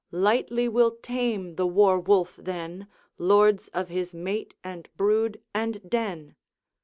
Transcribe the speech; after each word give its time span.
Lightly 0.11 0.67
we'll 0.67 0.95
tame 0.95 1.57
the 1.57 1.67
war 1.67 1.99
wolf 1.99 2.35
then, 2.41 2.87
Lords 3.19 3.67
of 3.67 3.89
his 3.89 4.15
mate, 4.15 4.55
and 4.63 4.89
brood, 4.97 5.39
and 5.53 5.79
den." 5.87 6.33